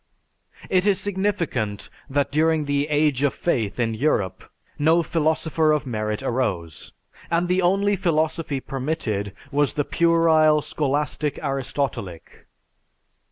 [0.67, 4.43] It is significant that during the "age of faith" in Europe
[4.79, 6.91] no philosopher of merit arose,
[7.29, 12.47] and the only philosophy permitted was the puerile Scholastic Aristotelic.